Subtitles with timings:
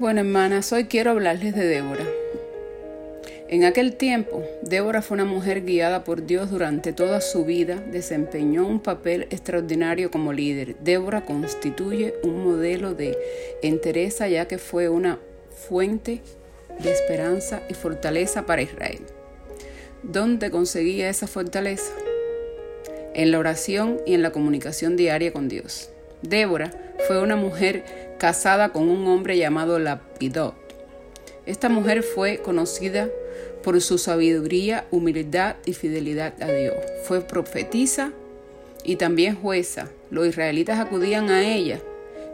[0.00, 2.06] Bueno, hermanas, hoy quiero hablarles de Débora.
[3.48, 8.64] En aquel tiempo, Débora fue una mujer guiada por Dios durante toda su vida, desempeñó
[8.64, 10.76] un papel extraordinario como líder.
[10.76, 13.18] Débora constituye un modelo de
[13.60, 15.18] entereza ya que fue una
[15.68, 16.20] fuente
[16.78, 19.00] de esperanza y fortaleza para Israel.
[20.04, 21.92] ¿Dónde conseguía esa fortaleza?
[23.14, 25.90] En la oración y en la comunicación diaria con Dios.
[26.22, 26.70] Débora
[27.08, 30.54] fue una mujer casada con un hombre llamado Lapidot.
[31.46, 33.08] Esta mujer fue conocida
[33.62, 36.74] por su sabiduría, humildad y fidelidad a Dios.
[37.04, 38.12] Fue profetisa
[38.84, 39.88] y también jueza.
[40.10, 41.80] Los israelitas acudían a ella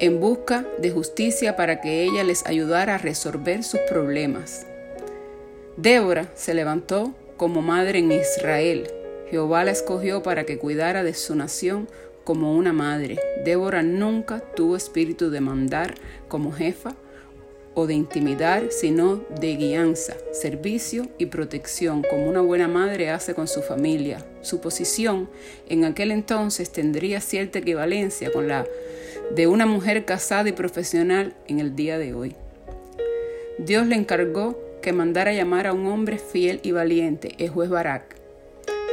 [0.00, 4.66] en busca de justicia para que ella les ayudara a resolver sus problemas.
[5.76, 8.88] Débora se levantó como madre en Israel.
[9.30, 11.88] Jehová la escogió para que cuidara de su nación
[12.28, 13.18] como una madre.
[13.42, 15.94] Débora nunca tuvo espíritu de mandar
[16.28, 16.94] como jefa
[17.72, 23.48] o de intimidar, sino de guianza, servicio y protección, como una buena madre hace con
[23.48, 24.26] su familia.
[24.42, 25.30] Su posición
[25.70, 28.66] en aquel entonces tendría cierta equivalencia con la
[29.34, 32.36] de una mujer casada y profesional en el día de hoy.
[33.56, 38.16] Dios le encargó que mandara llamar a un hombre fiel y valiente, el juez Barak,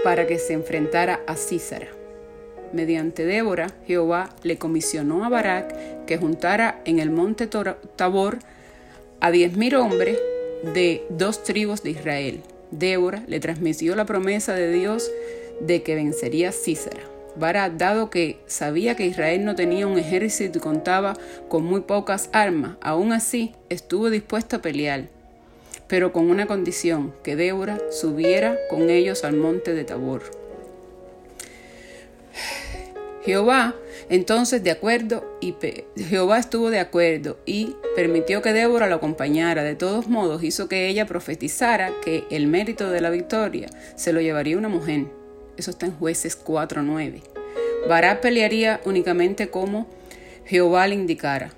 [0.06, 2.05] para que se enfrentara a Císara
[2.74, 8.40] mediante Débora, Jehová le comisionó a Barak que juntara en el monte Tabor
[9.20, 10.20] a diez mil hombres
[10.74, 12.42] de dos tribus de Israel.
[12.72, 15.12] Débora le transmitió la promesa de Dios
[15.62, 17.02] de que vencería Císara.
[17.38, 21.18] Barak, dado que sabía que Israel no tenía un ejército y contaba
[21.50, 25.06] con muy pocas armas, aún así estuvo dispuesto a pelear,
[25.88, 30.45] pero con una condición, que Débora subiera con ellos al monte de Tabor.
[33.26, 33.76] Jehová
[34.10, 35.56] entonces de acuerdo y
[35.98, 39.64] Jehová estuvo de acuerdo y permitió que Débora lo acompañara.
[39.64, 44.22] De todos modos hizo que ella profetizara que el mérito de la victoria se lo
[44.22, 45.08] llevaría una mujer.
[45.58, 47.22] Eso está en jueces 4.9.
[47.90, 49.88] Barak pelearía únicamente como
[50.46, 51.52] Jehová le indicara.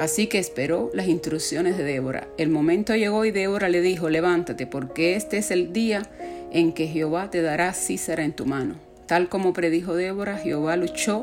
[0.00, 2.26] Así que esperó las instrucciones de Débora.
[2.38, 6.02] El momento llegó y Débora le dijo, levántate, porque este es el día
[6.50, 8.91] en que Jehová te dará Císara en tu mano.
[9.12, 11.20] Tal como predijo Débora, Jehová luchó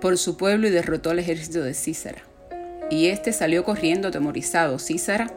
[0.00, 2.24] por su pueblo y derrotó al ejército de Císara.
[2.90, 4.80] Y éste salió corriendo atemorizado.
[4.80, 5.30] Císara,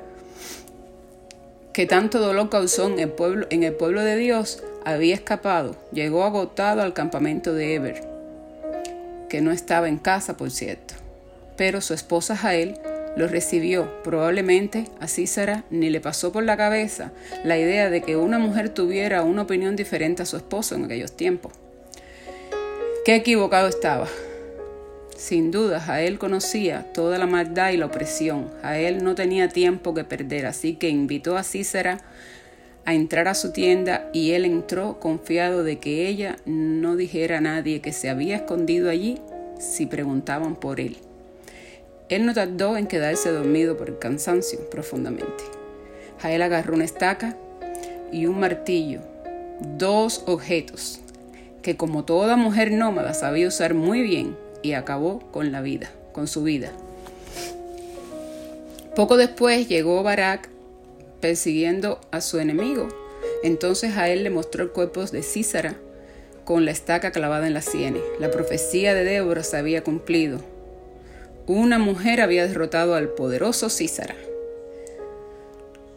[1.73, 5.75] que tanto dolor causó en el, pueblo, en el pueblo de Dios, había escapado.
[5.91, 8.01] Llegó agotado al campamento de Eber,
[9.29, 10.95] que no estaba en casa, por cierto.
[11.55, 12.79] Pero su esposa Jael
[13.15, 14.01] lo recibió.
[14.03, 17.11] Probablemente a Císara ni le pasó por la cabeza
[17.43, 21.15] la idea de que una mujer tuviera una opinión diferente a su esposo en aquellos
[21.15, 21.53] tiempos.
[23.05, 24.07] Qué equivocado estaba.
[25.15, 28.51] Sin duda, Jael conocía toda la maldad y la opresión.
[28.61, 31.99] Jael no tenía tiempo que perder, así que invitó a Císara
[32.83, 37.41] a entrar a su tienda y él entró confiado de que ella no dijera a
[37.41, 39.19] nadie que se había escondido allí
[39.57, 40.97] si preguntaban por él.
[42.07, 45.43] Él no tardó en quedarse dormido por el cansancio profundamente.
[46.19, 47.35] Jael agarró una estaca
[48.11, 49.01] y un martillo,
[49.77, 51.01] dos objetos
[51.63, 56.27] que como toda mujer nómada sabía usar muy bien y acabó con la vida, con
[56.27, 56.71] su vida.
[58.95, 60.47] Poco después llegó Barak
[61.21, 62.88] persiguiendo a su enemigo.
[63.44, 65.75] Entonces a él le mostró el cuerpo de Císara
[66.44, 68.03] con la estaca clavada en la sienes.
[68.19, 70.39] La profecía de Débora se había cumplido
[71.47, 74.16] una mujer había derrotado al poderoso Císara.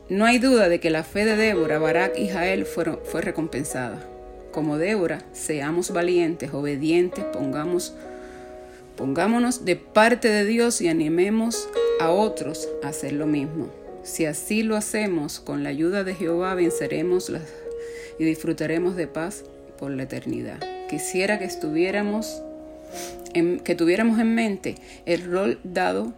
[0.09, 4.07] No hay duda de que la fe de Débora, Barak y Jael fue recompensada.
[4.53, 7.95] Como Débora, seamos valientes, obedientes, pongamos,
[8.97, 11.69] pongámonos de parte de Dios y animemos
[12.01, 13.69] a otros a hacer lo mismo.
[14.03, 17.31] Si así lo hacemos, con la ayuda de Jehová venceremos
[18.19, 19.45] y disfrutaremos de paz
[19.79, 20.59] por la eternidad.
[20.89, 22.43] Quisiera que estuviéramos
[23.65, 24.77] que tuviéramos en mente
[25.07, 26.13] el rol dado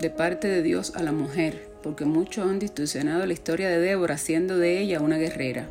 [0.00, 4.14] de parte de Dios a la mujer, porque muchos han distorsionado la historia de Débora
[4.14, 5.68] haciendo de ella una guerrera.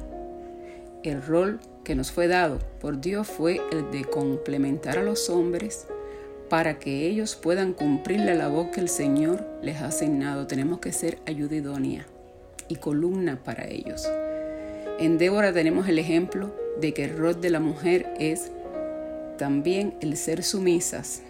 [1.03, 5.87] El rol que nos fue dado por Dios fue el de complementar a los hombres
[6.49, 10.47] para que ellos puedan cumplir la labor que el Señor les ha asignado.
[10.47, 12.05] Tenemos que ser ayuda idónea
[12.67, 14.07] y columna para ellos.
[14.99, 18.51] En Débora tenemos el ejemplo de que el rol de la mujer es
[19.37, 21.21] también el ser sumisas,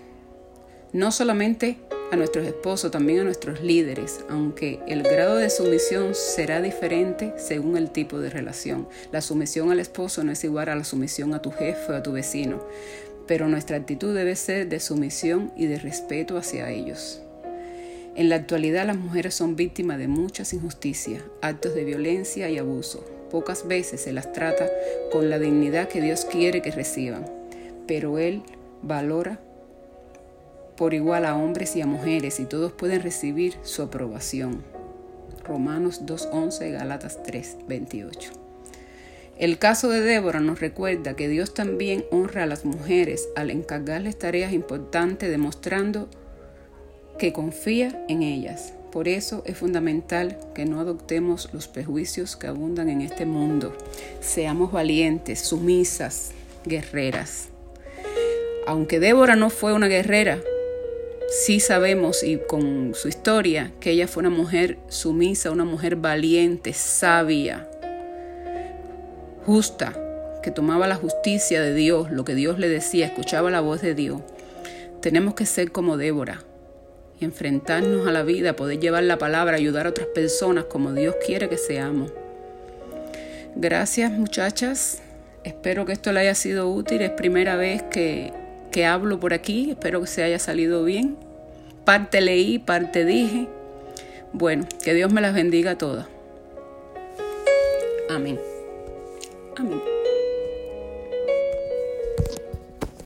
[0.94, 1.80] no solamente
[2.12, 7.76] a nuestros esposos, también a nuestros líderes, aunque el grado de sumisión será diferente según
[7.76, 8.88] el tipo de relación.
[9.12, 12.04] La sumisión al esposo no es igual a la sumisión a tu jefe o a
[12.04, 12.64] tu vecino,
[13.26, 17.22] pero nuestra actitud debe ser de sumisión y de respeto hacia ellos.
[18.16, 23.04] En la actualidad las mujeres son víctimas de muchas injusticias, actos de violencia y abuso.
[23.32, 24.70] Pocas veces se las trata
[25.12, 27.26] con la dignidad que Dios quiere que reciban,
[27.88, 28.44] pero Él
[28.82, 29.40] valora
[30.76, 34.64] por igual a hombres y a mujeres y todos pueden recibir su aprobación.
[35.44, 38.32] Romanos 2.11, Galatas 3.28.
[39.38, 44.18] El caso de Débora nos recuerda que Dios también honra a las mujeres al encargarles
[44.18, 46.08] tareas importantes demostrando
[47.18, 48.74] que confía en ellas.
[48.92, 53.76] Por eso es fundamental que no adoptemos los prejuicios que abundan en este mundo.
[54.22, 56.32] Seamos valientes, sumisas,
[56.64, 57.53] guerreras.
[58.66, 60.40] Aunque Débora no fue una guerrera,
[61.30, 66.74] sí sabemos y con su historia que ella fue una mujer sumisa, una mujer valiente,
[66.74, 67.68] sabia,
[69.46, 69.94] justa,
[70.42, 73.96] que tomaba la justicia de Dios, lo que Dios le decía, escuchaba la voz de
[73.96, 74.22] Dios.
[75.02, 76.44] Tenemos que ser como Débora,
[77.20, 81.50] enfrentarnos a la vida, poder llevar la palabra, ayudar a otras personas como Dios quiere
[81.50, 82.12] que seamos.
[83.56, 85.02] Gracias muchachas,
[85.44, 88.32] espero que esto le haya sido útil, es primera vez que,
[88.74, 91.16] que hablo por aquí, espero que se haya salido bien.
[91.86, 93.48] Parte leí, parte dije.
[94.34, 96.08] Bueno, que Dios me las bendiga a todas.
[98.10, 98.40] Amén.
[99.56, 99.93] Amén.